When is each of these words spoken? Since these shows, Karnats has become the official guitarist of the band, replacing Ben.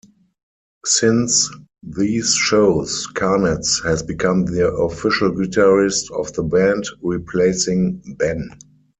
Since 0.85 1.51
these 1.83 2.33
shows, 2.33 3.05
Karnats 3.13 3.83
has 3.83 4.01
become 4.01 4.45
the 4.45 4.67
official 4.73 5.29
guitarist 5.29 6.09
of 6.19 6.33
the 6.33 6.41
band, 6.41 6.85
replacing 7.03 8.01
Ben. 8.17 8.49